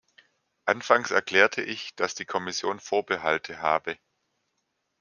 [0.65, 3.99] Anfangs erklärte ich, dass die Kommission Vorbehalte habe.